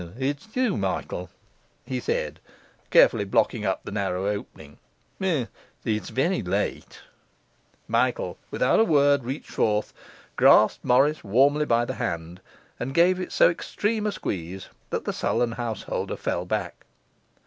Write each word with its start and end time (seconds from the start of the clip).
'O, 0.01 0.13
it's 0.17 0.47
you, 0.55 0.77
Michael,' 0.77 1.29
he 1.85 1.99
said, 1.99 2.39
carefully 2.89 3.23
blocking 3.23 3.65
up 3.67 3.81
the 3.83 3.91
narrow 3.91 4.25
opening: 4.25 4.79
'it's 5.19 6.09
very 6.09 6.41
late.' 6.41 7.01
Michael 7.87 8.39
without 8.49 8.79
a 8.79 8.83
word 8.83 9.23
reached 9.23 9.51
forth, 9.51 9.93
grasped 10.37 10.83
Morris 10.83 11.23
warmly 11.23 11.65
by 11.65 11.85
the 11.85 11.93
hand, 12.01 12.41
and 12.79 12.95
gave 12.95 13.19
it 13.19 13.31
so 13.31 13.47
extreme 13.47 14.07
a 14.07 14.11
squeeze 14.11 14.69
that 14.89 15.05
the 15.05 15.13
sullen 15.13 15.51
householder 15.51 16.15
fell 16.17 16.45
back. 16.45 16.87